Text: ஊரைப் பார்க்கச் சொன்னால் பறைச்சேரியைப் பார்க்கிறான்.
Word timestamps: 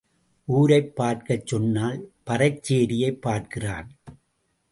ஊரைப் 0.47 0.95
பார்க்கச் 0.95 1.47
சொன்னால் 1.47 2.09
பறைச்சேரியைப் 2.25 3.21
பார்க்கிறான். 3.21 3.89